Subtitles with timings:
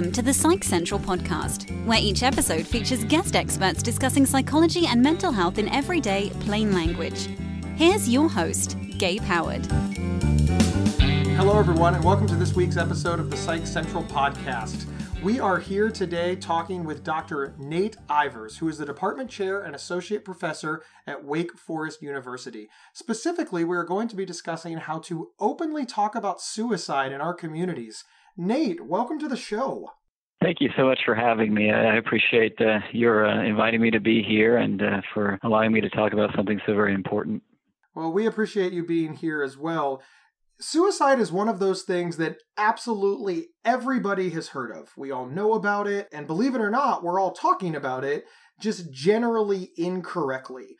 [0.00, 5.02] Welcome to the Psych Central podcast, where each episode features guest experts discussing psychology and
[5.02, 7.28] mental health in everyday, plain language.
[7.76, 9.66] Here's your host, Gabe Howard.
[11.36, 14.86] Hello, everyone, and welcome to this week's episode of the Psych Central podcast.
[15.22, 17.54] We are here today talking with Dr.
[17.58, 22.70] Nate Ivers, who is the department chair and associate professor at Wake Forest University.
[22.94, 27.34] Specifically, we are going to be discussing how to openly talk about suicide in our
[27.34, 28.04] communities.
[28.42, 29.90] Nate, welcome to the show.
[30.40, 31.70] Thank you so much for having me.
[31.70, 35.82] I appreciate uh, your uh, inviting me to be here and uh, for allowing me
[35.82, 37.42] to talk about something so very important.
[37.94, 40.00] Well, we appreciate you being here as well.
[40.58, 44.88] Suicide is one of those things that absolutely everybody has heard of.
[44.96, 48.24] We all know about it, and believe it or not, we're all talking about it,
[48.58, 50.76] just generally incorrectly.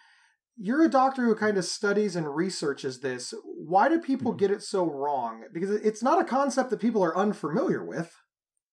[0.62, 3.32] You're a doctor who kind of studies and researches this.
[3.44, 4.40] Why do people mm-hmm.
[4.40, 5.44] get it so wrong?
[5.54, 8.12] Because it's not a concept that people are unfamiliar with.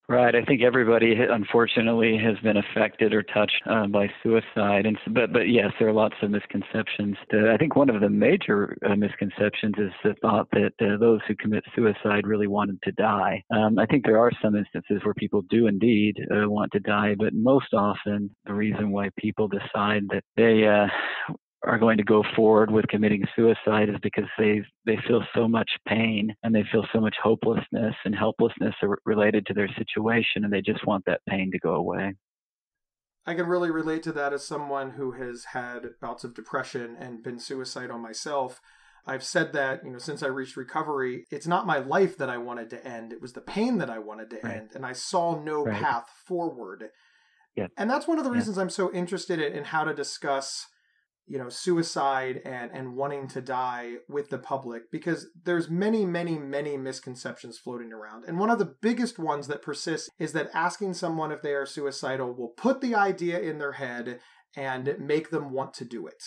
[0.10, 0.36] Right.
[0.36, 4.86] I think everybody, unfortunately, has been affected or touched uh, by suicide.
[4.86, 7.18] And but but yes, there are lots of misconceptions.
[7.34, 11.36] I think one of the major uh, misconceptions is the thought that uh, those who
[11.36, 13.44] commit suicide really wanted to die.
[13.54, 17.16] Um, I think there are some instances where people do indeed uh, want to die,
[17.18, 20.88] but most often the reason why people decide that they uh,
[21.66, 25.70] are going to go forward with committing suicide is because they they feel so much
[25.88, 30.62] pain and they feel so much hopelessness and helplessness related to their situation and they
[30.62, 32.14] just want that pain to go away.
[33.26, 37.24] I can really relate to that as someone who has had bouts of depression and
[37.24, 38.62] been suicidal myself.
[39.06, 42.38] I've said that, you know, since I reached recovery, it's not my life that I
[42.38, 44.58] wanted to end, it was the pain that I wanted to right.
[44.58, 45.82] end and I saw no right.
[45.82, 46.90] path forward.
[47.56, 47.68] Yeah.
[47.76, 48.64] And that's one of the reasons yeah.
[48.64, 50.68] I'm so interested in, in how to discuss
[51.28, 56.38] you know suicide and and wanting to die with the public because there's many many
[56.38, 58.26] many misconceptions floating around.
[58.26, 61.66] And one of the biggest ones that persists is that asking someone if they are
[61.66, 64.20] suicidal will put the idea in their head
[64.56, 66.24] and make them want to do it.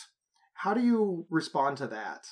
[0.54, 2.26] How do you respond to that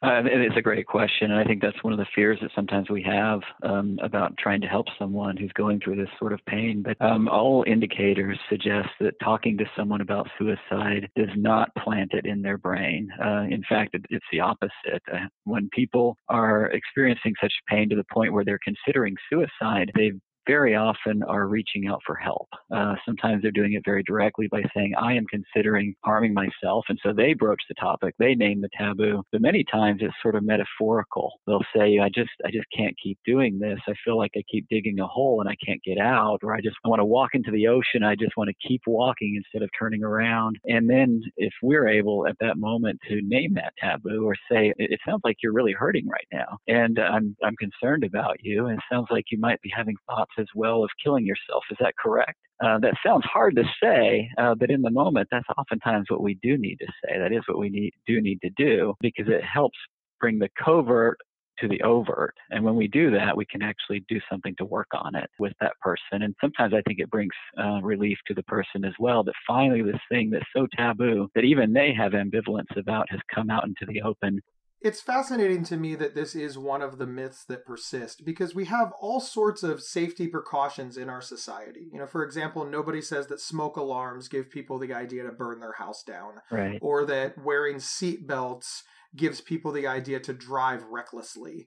[0.00, 2.88] uh, it's a great question, and I think that's one of the fears that sometimes
[2.88, 6.84] we have um, about trying to help someone who's going through this sort of pain.
[6.84, 12.26] But um, all indicators suggest that talking to someone about suicide does not plant it
[12.26, 13.08] in their brain.
[13.20, 15.02] Uh, in fact, it, it's the opposite.
[15.12, 20.20] Uh, when people are experiencing such pain to the point where they're considering suicide, they've
[20.48, 22.48] very often are reaching out for help.
[22.74, 26.86] Uh, sometimes they're doing it very directly by saying, I am considering harming myself.
[26.88, 29.22] And so they broach the topic, they name the taboo.
[29.30, 31.34] But many times it's sort of metaphorical.
[31.46, 33.78] They'll say, I just, I just can't keep doing this.
[33.86, 36.60] I feel like I keep digging a hole and I can't get out, or I
[36.62, 38.02] just want to walk into the ocean.
[38.02, 40.56] I just want to keep walking instead of turning around.
[40.64, 45.00] And then if we're able at that moment to name that taboo or say, it
[45.06, 46.56] sounds like you're really hurting right now.
[46.68, 48.66] And I'm, I'm concerned about you.
[48.66, 51.64] And it sounds like you might be having thoughts as well of killing yourself.
[51.70, 52.38] Is that correct?
[52.62, 56.34] Uh, that sounds hard to say, uh, but in the moment, that's oftentimes what we
[56.42, 57.18] do need to say.
[57.18, 59.78] That is what we need, do need to do because it helps
[60.20, 61.18] bring the covert
[61.60, 62.34] to the overt.
[62.50, 65.52] And when we do that, we can actually do something to work on it with
[65.60, 66.22] that person.
[66.22, 69.82] And sometimes I think it brings uh, relief to the person as well that finally
[69.82, 73.86] this thing that's so taboo that even they have ambivalence about has come out into
[73.86, 74.40] the open
[74.80, 78.66] it's fascinating to me that this is one of the myths that persist because we
[78.66, 81.88] have all sorts of safety precautions in our society.
[81.92, 85.58] You know, for example, nobody says that smoke alarms give people the idea to burn
[85.58, 86.78] their house down, right.
[86.80, 88.84] or that wearing seat belts
[89.16, 91.66] gives people the idea to drive recklessly.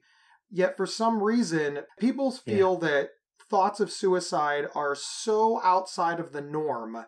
[0.50, 2.88] Yet, for some reason, people feel yeah.
[2.88, 3.08] that
[3.50, 7.04] thoughts of suicide are so outside of the norm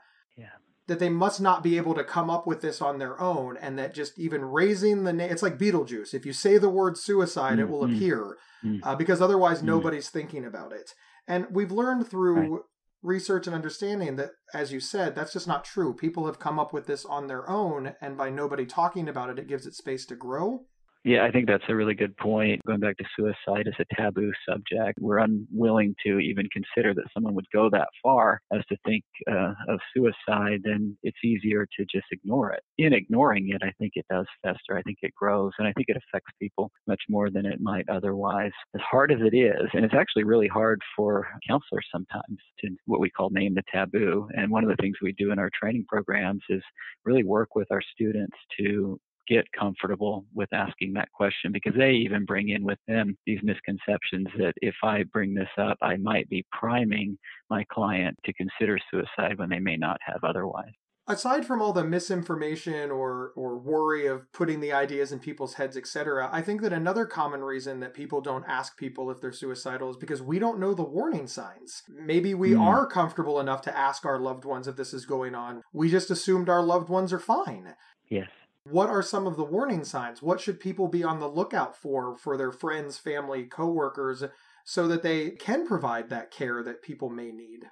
[0.86, 3.78] that they must not be able to come up with this on their own and
[3.78, 7.52] that just even raising the name it's like beetlejuice if you say the word suicide
[7.52, 7.60] mm-hmm.
[7.60, 7.96] it will mm-hmm.
[7.96, 8.86] appear mm-hmm.
[8.86, 9.68] uh, because otherwise mm-hmm.
[9.68, 10.92] nobody's thinking about it
[11.26, 12.60] and we've learned through right.
[13.02, 16.72] research and understanding that as you said that's just not true people have come up
[16.72, 20.04] with this on their own and by nobody talking about it it gives it space
[20.04, 20.64] to grow
[21.04, 22.62] yeah, I think that's a really good point.
[22.66, 27.34] Going back to suicide as a taboo subject, we're unwilling to even consider that someone
[27.34, 32.06] would go that far as to think uh, of suicide, then it's easier to just
[32.10, 32.62] ignore it.
[32.78, 34.78] In ignoring it, I think it does fester.
[34.78, 37.86] I think it grows, and I think it affects people much more than it might
[37.90, 38.52] otherwise.
[38.74, 43.00] As hard as it is, and it's actually really hard for counselors sometimes to what
[43.00, 44.26] we call name the taboo.
[44.34, 46.62] And one of the things we do in our training programs is
[47.04, 48.98] really work with our students to
[49.28, 54.28] get comfortable with asking that question because they even bring in with them these misconceptions
[54.38, 57.18] that if I bring this up, I might be priming
[57.50, 60.72] my client to consider suicide when they may not have otherwise.
[61.06, 65.76] aside from all the misinformation or or worry of putting the ideas in people's heads
[65.76, 69.90] etc i think that another common reason that people don't ask people if they're suicidal
[69.90, 72.60] is because we don't know the warning signs maybe we mm.
[72.60, 76.10] are comfortable enough to ask our loved ones if this is going on we just
[76.10, 77.74] assumed our loved ones are fine
[78.08, 78.30] yes
[78.64, 82.16] what are some of the warning signs what should people be on the lookout for
[82.16, 84.24] for their friends family coworkers
[84.64, 87.66] so that they can provide that care that people may need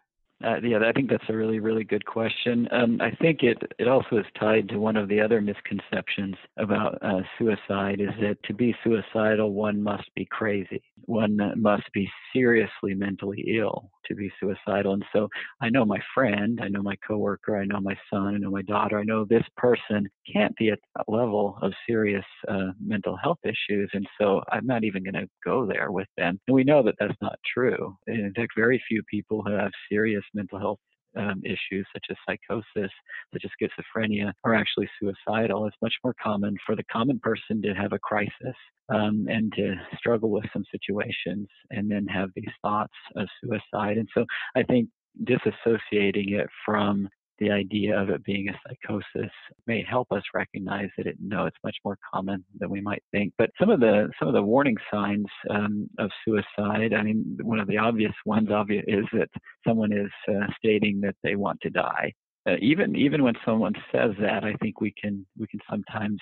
[0.45, 2.67] uh, yeah, I think that's a really, really good question.
[2.73, 6.99] Um, I think it, it also is tied to one of the other misconceptions about
[7.01, 10.83] uh, suicide is that to be suicidal, one must be crazy.
[11.05, 14.95] One must be seriously mentally ill to be suicidal.
[14.95, 15.29] And so
[15.61, 18.63] I know my friend, I know my coworker, I know my son, I know my
[18.63, 23.39] daughter, I know this person can't be at that level of serious uh, mental health
[23.45, 23.91] issues.
[23.93, 26.39] And so I'm not even going to go there with them.
[26.47, 27.97] And we know that that's not true.
[28.07, 30.79] In fact, very few people who have serious mental health
[31.17, 32.91] um, issues such as psychosis,
[33.33, 35.67] such as schizophrenia, are actually suicidal.
[35.67, 38.57] It's much more common for the common person to have a crisis
[38.89, 43.99] um, and to struggle with some situations and then have these thoughts of suicide.
[43.99, 44.25] And so
[44.57, 44.89] I think
[45.25, 47.09] disassociating it from
[47.43, 49.33] the idea of it being a psychosis
[49.67, 53.33] may help us recognize that it no it's much more common than we might think.
[53.37, 57.59] But some of the some of the warning signs um, of suicide i mean one
[57.59, 59.29] of the obvious ones obvious is that
[59.67, 62.13] someone is uh, stating that they want to die.
[62.49, 66.21] Uh, even even when someone says that i think we can we can sometimes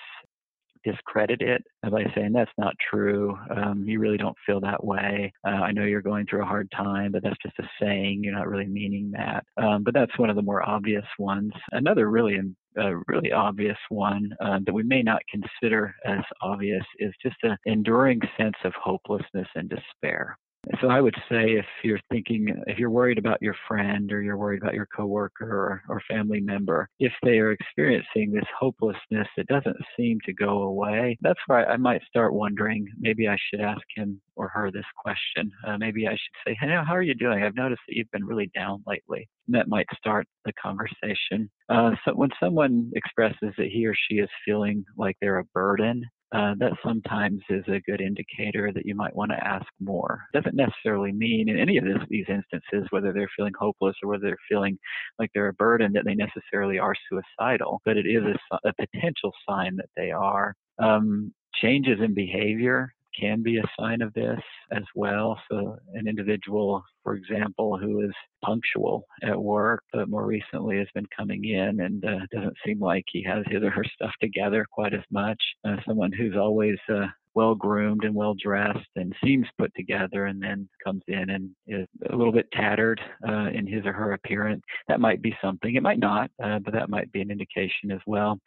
[0.83, 3.37] discredit it by saying that's not true.
[3.55, 5.33] Um, you really don't feel that way.
[5.45, 8.23] Uh, I know you're going through a hard time, but that's just a saying.
[8.23, 9.45] You're not really meaning that.
[9.57, 11.51] Um, but that's one of the more obvious ones.
[11.71, 12.39] Another really
[12.77, 17.57] a really obvious one uh, that we may not consider as obvious is just an
[17.65, 20.37] enduring sense of hopelessness and despair.
[20.79, 24.37] So I would say if you're thinking, if you're worried about your friend or you're
[24.37, 29.47] worried about your coworker or, or family member, if they are experiencing this hopelessness that
[29.47, 33.59] doesn't seem to go away, that's where I, I might start wondering, maybe I should
[33.61, 35.51] ask him or her this question.
[35.67, 37.41] Uh, maybe I should say, hey, how are you doing?
[37.43, 39.27] I've noticed that you've been really down lately.
[39.47, 41.49] And that might start the conversation.
[41.69, 46.05] Uh, so when someone expresses that he or she is feeling like they're a burden,
[46.33, 50.23] uh, that sometimes is a good indicator that you might want to ask more.
[50.33, 54.23] Doesn't necessarily mean in any of this, these instances, whether they're feeling hopeless or whether
[54.23, 54.77] they're feeling
[55.19, 59.31] like they're a burden, that they necessarily are suicidal, but it is a, a potential
[59.47, 60.55] sign that they are.
[60.79, 64.39] Um, changes in behavior can be a sign of this
[64.71, 65.39] as well.
[65.49, 68.11] So, an individual, for example, who is
[68.43, 73.05] punctual at work, but more recently has been coming in and uh, doesn't seem like
[73.11, 75.41] he has his or her stuff together quite as much.
[75.65, 80.41] Uh, someone who's always uh, well groomed and well dressed and seems put together and
[80.41, 84.61] then comes in and is a little bit tattered uh, in his or her appearance.
[84.87, 85.75] That might be something.
[85.75, 88.39] It might not, uh, but that might be an indication as well.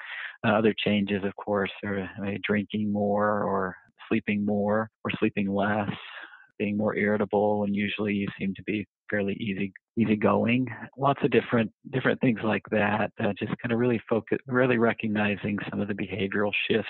[0.46, 3.76] Uh, other changes, of course, are uh, drinking more or
[4.08, 5.90] sleeping more or sleeping less,
[6.58, 10.66] being more irritable, and usually you seem to be fairly easy easygoing.
[10.96, 13.12] Lots of different different things like that.
[13.20, 16.88] Uh, just kind of really focus, really recognizing some of the behavioral shifts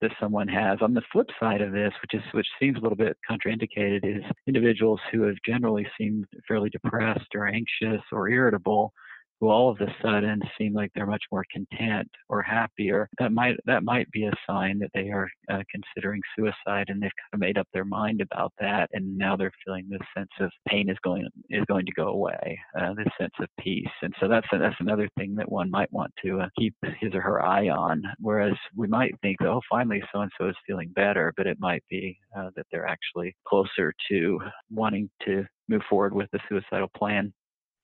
[0.00, 0.78] that someone has.
[0.82, 4.22] On the flip side of this, which is which seems a little bit contraindicated, is
[4.46, 8.92] individuals who have generally seemed fairly depressed or anxious or irritable
[9.40, 13.56] who all of a sudden seem like they're much more content or happier, that might
[13.66, 17.40] that might be a sign that they are uh, considering suicide and they've kind of
[17.40, 20.96] made up their mind about that, and now they're feeling this sense of pain is
[21.04, 24.76] going is going to go away, uh, this sense of peace, and so that's that's
[24.80, 28.02] another thing that one might want to uh, keep his or her eye on.
[28.20, 31.82] Whereas we might think, oh, finally so and so is feeling better, but it might
[31.90, 34.40] be uh, that they're actually closer to
[34.70, 37.32] wanting to move forward with the suicidal plan.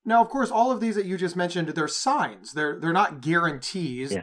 [0.04, 2.54] Now, of course, all of these that you just mentioned, they're signs.
[2.54, 4.12] They're they're not guarantees.
[4.12, 4.23] Yeah.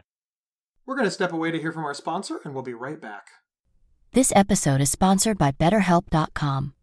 [0.86, 3.28] We're going to step away to hear from our sponsor, and we'll be right back.
[4.12, 6.74] This episode is sponsored by BetterHelp.com.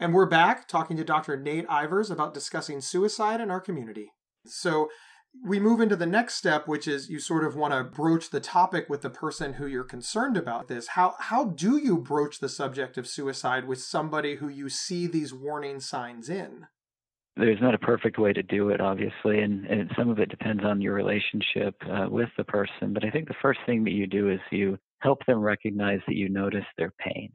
[0.00, 1.36] And we're back talking to Dr.
[1.36, 4.12] Nate Ivers about discussing suicide in our community.
[4.46, 4.88] So
[5.44, 8.40] we move into the next step, which is you sort of want to broach the
[8.40, 10.88] topic with the person who you're concerned about this.
[10.88, 15.34] How how do you broach the subject of suicide with somebody who you see these
[15.34, 16.66] warning signs in?
[17.36, 20.62] there's not a perfect way to do it, obviously, and, and some of it depends
[20.64, 22.92] on your relationship uh, with the person.
[22.92, 26.16] But I think the first thing that you do is you help them recognize that
[26.16, 27.30] you notice their pain.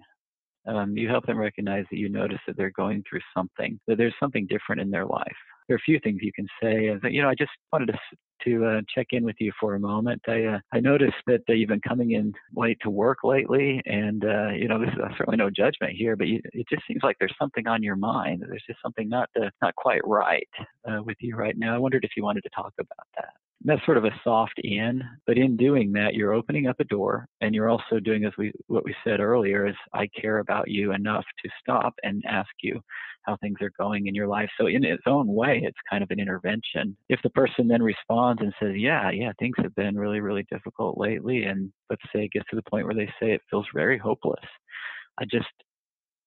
[0.68, 4.16] Um, you help them recognize that you notice that they're going through something, that there's
[4.20, 5.36] something different in their life.
[5.68, 6.92] There are a few things you can say.
[7.12, 8.00] You know, I just wanted to
[8.44, 10.22] to uh, check in with you for a moment.
[10.28, 14.24] I uh, I noticed that uh, you've been coming in late to work lately, and
[14.26, 17.18] uh, you know, this is certainly no judgment here, but you, it just seems like
[17.20, 18.44] there's something on your mind.
[18.48, 20.48] There's just something not uh, not quite right
[20.88, 21.74] uh, with you right now.
[21.76, 23.34] I wondered if you wanted to talk about that
[23.66, 27.28] that's sort of a soft in, but in doing that, you're opening up a door
[27.42, 30.94] and you're also doing as we what we said earlier is I care about you
[30.94, 32.82] enough to stop and ask you
[33.24, 34.50] how things are going in your life.
[34.60, 36.96] So in its own way, it's kind of an intervention.
[37.10, 40.98] If the person then responds and says, "Yeah, yeah, things have been really, really difficult
[40.98, 43.98] lately," and let's say it gets to the point where they say it feels very
[43.98, 44.46] hopeless,
[45.20, 45.48] I just,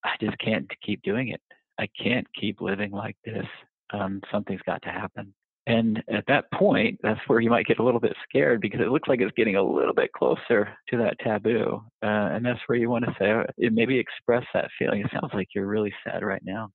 [0.04, 1.42] I just can't keep doing it.
[1.78, 3.46] I can't keep living like this.
[3.92, 5.34] Um, something's got to happen.
[5.68, 8.88] And at that point, that's where you might get a little bit scared because it
[8.88, 11.82] looks like it's getting a little bit closer to that taboo.
[12.02, 15.02] Uh, and that's where you want to say, uh, maybe express that feeling.
[15.02, 16.70] It sounds like you're really sad right now.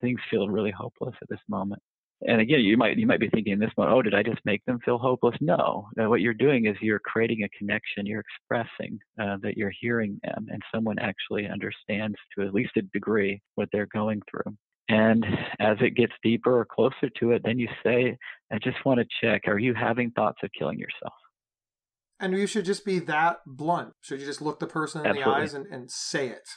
[0.00, 1.82] Things feel really hopeless at this moment.
[2.28, 4.40] And again, you might you might be thinking in this moment, oh, did I just
[4.44, 5.36] make them feel hopeless?
[5.40, 5.88] No.
[6.00, 8.06] Uh, what you're doing is you're creating a connection.
[8.06, 12.82] You're expressing uh, that you're hearing them, and someone actually understands to at least a
[12.94, 14.56] degree what they're going through.
[14.88, 15.24] And
[15.58, 18.16] as it gets deeper or closer to it, then you say,
[18.52, 21.14] I just want to check, are you having thoughts of killing yourself?
[22.20, 23.92] And you should just be that blunt.
[24.00, 25.32] Should you just look the person in Absolutely.
[25.32, 26.48] the eyes and, and say it?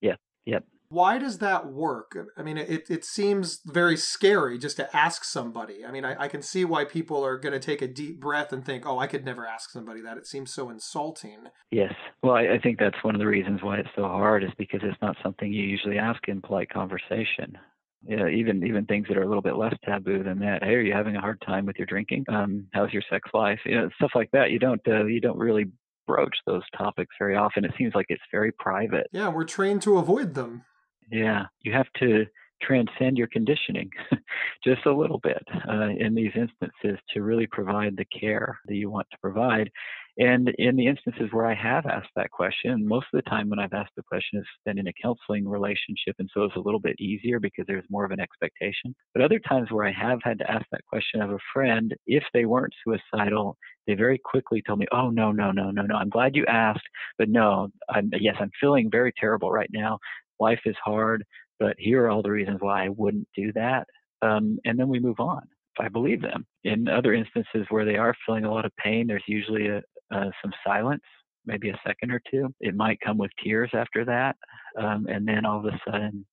[0.00, 0.14] Yeah,
[0.46, 0.64] yep.
[0.92, 2.14] Why does that work?
[2.36, 5.86] I mean, it, it seems very scary just to ask somebody.
[5.86, 8.52] I mean, I, I can see why people are going to take a deep breath
[8.52, 10.18] and think, oh, I could never ask somebody that.
[10.18, 11.44] It seems so insulting.
[11.70, 11.94] Yes.
[12.22, 14.80] Well, I, I think that's one of the reasons why it's so hard is because
[14.82, 17.56] it's not something you usually ask in polite conversation
[18.04, 20.64] you know, even even things that are a little bit less taboo than that.
[20.64, 22.24] Hey, are you having a hard time with your drinking?
[22.28, 23.60] Um, how's your sex life?
[23.64, 24.50] You know, stuff like that.
[24.50, 25.66] You don't uh, you don't really
[26.06, 27.64] broach those topics very often.
[27.64, 29.06] It seems like it's very private.
[29.12, 30.64] Yeah, we're trained to avoid them.
[31.12, 32.26] Yeah, you have to
[32.62, 33.90] transcend your conditioning
[34.64, 38.90] just a little bit uh, in these instances to really provide the care that you
[38.90, 39.70] want to provide.
[40.18, 43.58] And in the instances where I have asked that question, most of the time when
[43.58, 46.80] I've asked the question is been in a counseling relationship, and so it's a little
[46.80, 48.94] bit easier because there's more of an expectation.
[49.14, 52.24] But other times where I have had to ask that question of a friend, if
[52.34, 55.96] they weren't suicidal, they very quickly told me, "Oh no, no, no, no, no.
[55.96, 56.86] I'm glad you asked,
[57.18, 59.98] but no, I'm, yes, I'm feeling very terrible right now.
[60.40, 61.24] Life is hard,
[61.58, 63.86] but here are all the reasons why I wouldn't do that."
[64.22, 65.42] Um, and then we move on.
[65.80, 66.46] I believe them.
[66.64, 69.78] In other instances where they are feeling a lot of pain, there's usually a,
[70.14, 71.02] uh, some silence,
[71.46, 72.54] maybe a second or two.
[72.60, 74.36] It might come with tears after that.
[74.78, 76.26] Um, and then all of a sudden,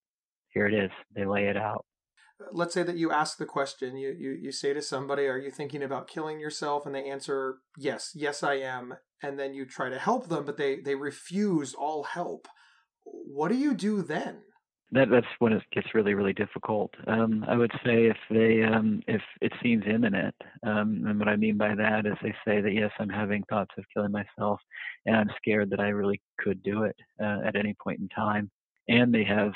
[0.49, 0.91] here it is.
[1.15, 1.85] They lay it out.
[2.51, 5.51] Let's say that you ask the question, you, you, you say to somebody, Are you
[5.51, 6.85] thinking about killing yourself?
[6.85, 8.95] And they answer, Yes, yes, I am.
[9.21, 12.47] And then you try to help them, but they, they refuse all help.
[13.11, 14.41] What do you do then?
[14.91, 16.93] that that's when it gets really really difficult.
[17.07, 21.35] Um, I would say if they um, if it seems imminent, um, and what I
[21.35, 24.59] mean by that is they say that yes, I'm having thoughts of killing myself,
[25.05, 28.49] and I'm scared that I really could do it uh, at any point in time.
[28.87, 29.51] And they have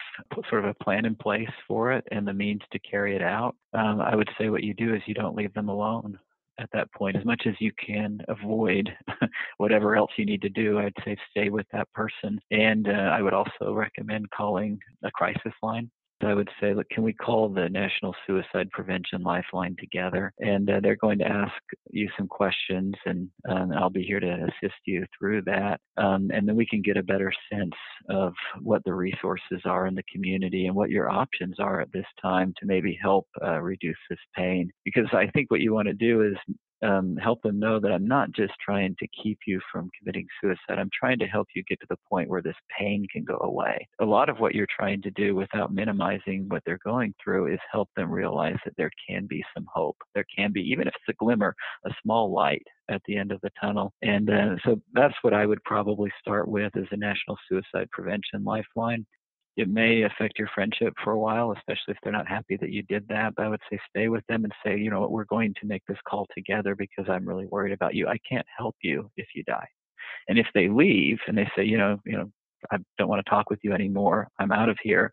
[0.47, 3.55] sort of a plan in place for it and the means to carry it out.
[3.73, 6.19] Um, I would say what you do is you don't leave them alone
[6.59, 8.89] at that point as much as you can avoid
[9.57, 12.39] whatever else you need to do i'd say stay with that person.
[12.51, 15.89] And uh, i would also recommend calling a crisis line
[16.21, 20.31] I would say, look, can we call the National Suicide Prevention Lifeline together?
[20.39, 21.53] And uh, they're going to ask
[21.89, 25.79] you some questions, and um, I'll be here to assist you through that.
[25.97, 27.73] Um, and then we can get a better sense
[28.09, 32.05] of what the resources are in the community and what your options are at this
[32.21, 34.71] time to maybe help uh, reduce this pain.
[34.85, 36.37] Because I think what you want to do is
[36.83, 40.79] um, help them know that I'm not just trying to keep you from committing suicide.
[40.79, 43.87] I'm trying to help you get to the point where this pain can go away.
[44.01, 47.59] A lot of what you're trying to do without minimizing what they're going through is
[47.71, 49.97] help them realize that there can be some hope.
[50.13, 53.39] There can be, even if it's a glimmer, a small light at the end of
[53.41, 53.93] the tunnel.
[54.01, 58.43] And uh, so that's what I would probably start with as a National Suicide Prevention
[58.43, 59.05] Lifeline
[59.55, 62.81] it may affect your friendship for a while, especially if they're not happy that you
[62.83, 63.33] did that.
[63.35, 65.67] But I would say stay with them and say, you know what, we're going to
[65.67, 68.07] make this call together because I'm really worried about you.
[68.07, 69.67] I can't help you if you die.
[70.27, 72.31] And if they leave and they say, you know, you know,
[72.71, 74.27] I don't want to talk with you anymore.
[74.39, 75.11] I'm out of here.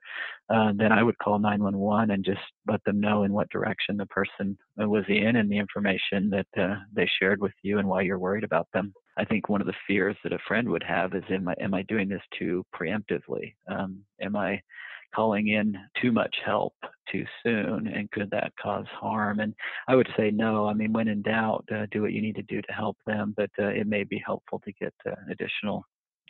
[0.49, 4.07] Uh, then I would call 911 and just let them know in what direction the
[4.07, 8.19] person was in and the information that uh, they shared with you and why you're
[8.19, 8.92] worried about them.
[9.16, 11.75] I think one of the fears that a friend would have is, am I am
[11.75, 13.54] I doing this too preemptively?
[13.69, 14.61] Um, am I
[15.14, 16.75] calling in too much help
[17.11, 19.40] too soon, and could that cause harm?
[19.40, 19.54] And
[19.88, 20.66] I would say no.
[20.69, 23.35] I mean, when in doubt, uh, do what you need to do to help them,
[23.37, 25.85] but uh, it may be helpful to get uh, additional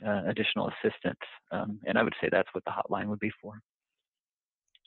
[0.06, 1.20] uh, additional assistance.
[1.52, 3.60] Um, and I would say that's what the hotline would be for.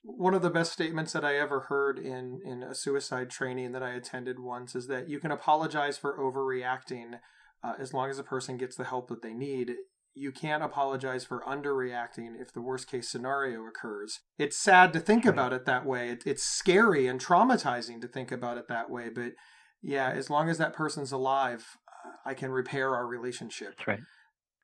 [0.04, 3.84] One of the best statements that I ever heard in, in a suicide training that
[3.84, 7.20] I attended once is that you can apologize for overreacting
[7.64, 9.76] uh, as long as a person gets the help that they need.
[10.14, 14.20] You can't apologize for underreacting if the worst case scenario occurs.
[14.38, 16.10] It's sad to think about it that way.
[16.10, 19.10] It, it's scary and traumatizing to think about it that way.
[19.10, 19.32] But
[19.82, 23.78] yeah, as long as that person's alive, uh, I can repair our relationship.
[23.78, 24.00] That's right.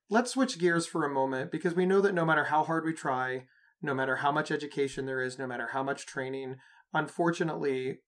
[0.10, 2.94] Let's switch gears for a moment because we know that no matter how hard we
[2.94, 3.46] try,
[3.82, 6.56] no matter how much education there is, no matter how much training,
[6.94, 8.00] unfortunately,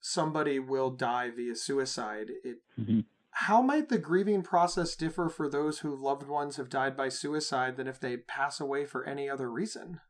[0.00, 2.30] somebody will die via suicide.
[2.42, 3.00] It, mm-hmm.
[3.32, 7.76] How might the grieving process differ for those whose loved ones have died by suicide
[7.76, 10.00] than if they pass away for any other reason?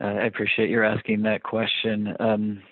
[0.00, 2.14] Uh, I appreciate your asking that question.
[2.18, 2.62] Um,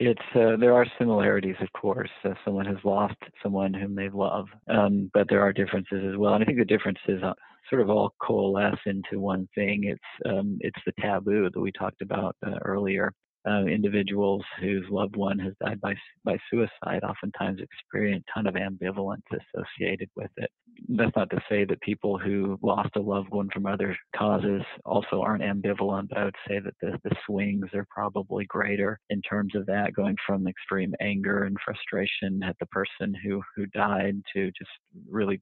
[0.00, 2.08] it's uh, there are similarities, of course.
[2.24, 6.34] Uh, someone has lost someone whom they love, um, but there are differences as well.
[6.34, 7.34] And I think the differences uh,
[7.68, 9.84] sort of all coalesce into one thing.
[9.84, 13.12] It's um, it's the taboo that we talked about uh, earlier
[13.48, 15.94] uh, individuals whose loved one has died by
[16.24, 20.50] by suicide oftentimes experience a ton of ambivalence associated with it.
[20.88, 25.22] That's not to say that people who lost a loved one from other causes also
[25.22, 29.54] aren't ambivalent, but I would say that the, the swings are probably greater in terms
[29.54, 34.50] of that, going from extreme anger and frustration at the person who who died to
[34.58, 34.70] just
[35.08, 35.40] really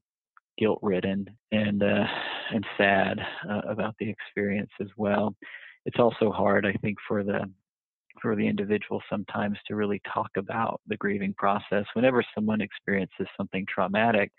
[0.57, 2.05] guilt ridden and uh,
[2.53, 5.35] and sad uh, about the experience as well.
[5.85, 7.49] It's also hard, I think, for the
[8.21, 11.85] for the individual sometimes to really talk about the grieving process.
[11.93, 14.31] Whenever someone experiences something traumatic,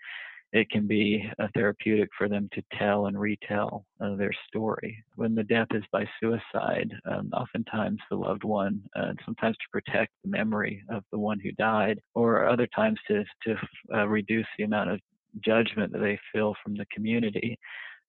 [0.53, 5.01] it can be therapeutic for them to tell and retell uh, their story.
[5.15, 10.11] When the death is by suicide, um, oftentimes the loved one, uh, sometimes to protect
[10.23, 13.55] the memory of the one who died, or other times to to
[13.93, 14.99] uh, reduce the amount of
[15.39, 17.57] judgment that they feel from the community,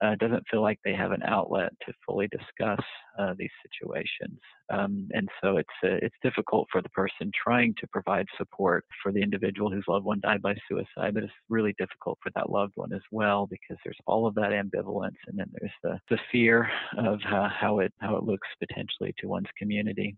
[0.02, 2.84] uh, doesn't feel like they have an outlet to fully discuss
[3.19, 4.38] uh, these situations,
[4.73, 9.12] um, and so it's uh, it's difficult for the person trying to provide support for
[9.12, 12.73] the individual whose loved one died by suicide, but it's really difficult for that loved
[12.76, 16.69] one as well because there's all of that ambivalence, and then there's the the fear
[16.99, 20.17] of how it how it looks potentially to one's community.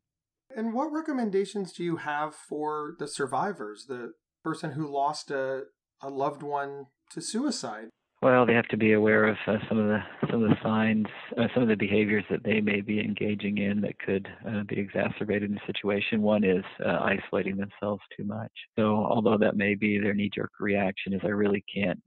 [0.57, 5.65] And what recommendations do you have for the survivors, the person who lost a,
[6.01, 7.89] a loved one to suicide?
[8.25, 9.99] Well, they have to be aware of uh, some of the
[10.31, 11.05] some of the signs,
[11.37, 14.81] uh, some of the behaviors that they may be engaging in that could uh, be
[14.81, 16.23] exacerbated in the situation.
[16.23, 18.51] One is uh, isolating themselves too much.
[18.79, 22.01] So, although that may be their knee-jerk reaction, is I really can't,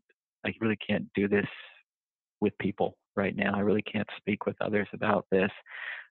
[0.43, 1.45] I really can't do this
[2.41, 3.53] with people right now.
[3.55, 5.51] I really can't speak with others about this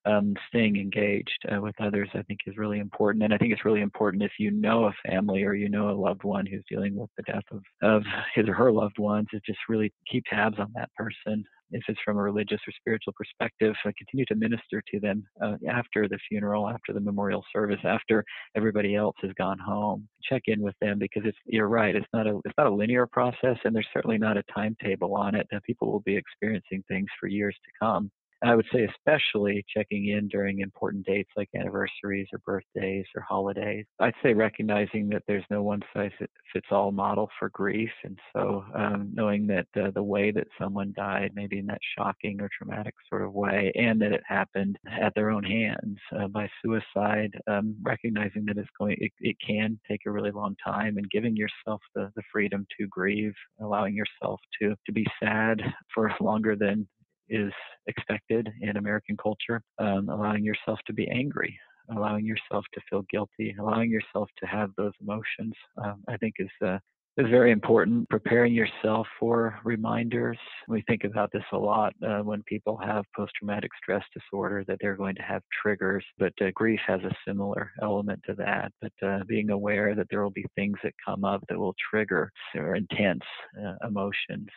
[0.06, 3.24] um, staying engaged uh, with others, I think, is really important.
[3.24, 6.00] And I think it's really important if you know a family or you know a
[6.00, 8.02] loved one who's dealing with the death of, of
[8.34, 12.00] his or her loved ones, is just really keep tabs on that person if it's
[12.04, 16.18] from a religious or spiritual perspective, uh, continue to minister to them uh, after the
[16.28, 18.24] funeral, after the memorial service, after
[18.56, 20.08] everybody else has gone home.
[20.28, 21.94] Check in with them because it's you're right.
[21.94, 25.34] It's not a it's not a linear process, and there's certainly not a timetable on
[25.34, 25.46] it.
[25.50, 28.10] And people will be experiencing things for years to come.
[28.44, 33.86] I would say, especially checking in during important dates like anniversaries or birthdays or holidays.
[34.00, 36.12] I'd say recognizing that there's no one size
[36.52, 37.90] fits all model for grief.
[38.04, 42.40] And so um, knowing that uh, the way that someone died, maybe in that shocking
[42.40, 46.48] or traumatic sort of way, and that it happened at their own hands uh, by
[46.64, 51.10] suicide, um, recognizing that it's going, it, it can take a really long time and
[51.10, 55.60] giving yourself the, the freedom to grieve, allowing yourself to, to be sad
[55.94, 56.86] for longer than
[57.28, 57.52] is
[57.86, 61.58] expected in American culture, um, allowing yourself to be angry,
[61.94, 66.50] allowing yourself to feel guilty, allowing yourself to have those emotions, um, I think is
[66.64, 66.78] uh,
[67.18, 68.06] is very important.
[68.10, 70.36] Preparing yourself for reminders.
[70.68, 74.96] We think about this a lot uh, when people have post-traumatic stress disorder that they're
[74.96, 78.70] going to have triggers, but uh, grief has a similar element to that.
[78.82, 82.30] But uh, being aware that there will be things that come up that will trigger
[82.54, 83.24] intense
[83.58, 84.48] uh, emotions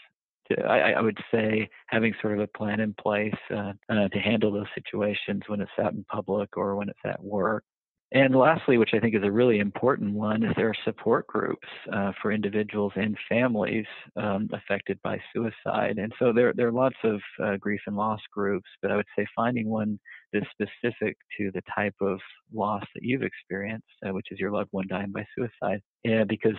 [0.68, 4.52] I, I, would say having sort of a plan in place uh, uh, to handle
[4.52, 7.64] those situations when it's out in public or when it's at work
[8.12, 11.68] And lastly, which I think is a really important one, is there are support groups
[11.94, 13.86] uh, for individuals and families
[14.16, 16.00] um, affected by suicide.
[16.00, 19.06] And so there, there are lots of uh, grief and loss groups, but I would
[19.16, 20.00] say finding one
[20.34, 22.20] that's specific to the type of
[22.54, 26.58] loss that you've experienced, uh, which is your loved one dying by suicide, yeah, because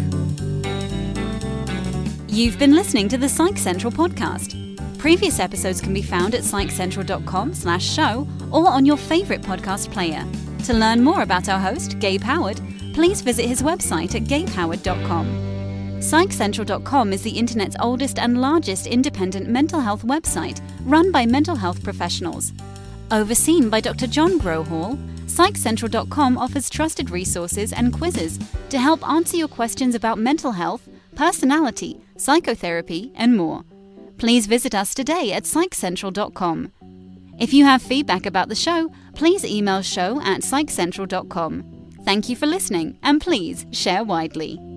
[2.27, 4.55] You've been listening to the Psych Central podcast.
[4.97, 10.25] Previous episodes can be found at psychcentral.com slash show or on your favorite podcast player.
[10.65, 12.59] To learn more about our host, Gabe Howard,
[12.93, 15.56] please visit his website at gabehoward.com.
[15.97, 21.83] PsychCentral.com is the internet's oldest and largest independent mental health website run by mental health
[21.83, 22.53] professionals.
[23.09, 24.05] Overseen by Dr.
[24.05, 28.37] John Grohol, PsychCentral.com offers trusted resources and quizzes
[28.69, 33.63] to help answer your questions about mental health, personality, psychotherapy, and more.
[34.19, 36.71] Please visit us today at PsychCentral.com.
[37.39, 41.93] If you have feedback about the show, please email show at PsychCentral.com.
[42.03, 44.76] Thank you for listening, and please share widely.